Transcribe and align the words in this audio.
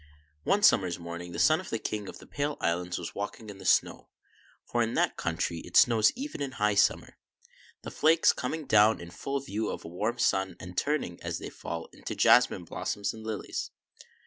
¥ 0.45 0.51
O 0.51 0.55
NE 0.55 0.63
summer's 0.63 0.97
morning 0.97 1.31
the 1.31 1.37
son 1.37 1.59
of 1.59 1.69
the 1.69 1.77
King 1.77 2.09
of 2.09 2.17
the 2.17 2.25
Pale 2.25 2.57
Islands 2.59 2.97
was 2.97 3.13
walking 3.13 3.51
in 3.51 3.59
the 3.59 3.65
snow; 3.67 4.09
for 4.65 4.81
in 4.81 4.95
that 4.95 5.15
country 5.15 5.59
it 5.59 5.77
snows 5.77 6.11
even 6.15 6.41
in 6.41 6.53
high 6.53 6.73
summer, 6.73 7.19
the 7.83 7.91
flakes 7.91 8.33
coming 8.33 8.65
down 8.65 8.99
in 8.99 9.11
full 9.11 9.39
view 9.41 9.69
of 9.69 9.85
a 9.85 9.89
warm 9.89 10.17
sun, 10.17 10.55
and 10.59 10.75
turning, 10.75 11.21
as 11.21 11.37
they 11.37 11.51
fall, 11.51 11.87
into 11.93 12.15
jasmine 12.15 12.63
blossoms 12.65 13.13
and 13.13 13.23
lilies. 13.23 13.69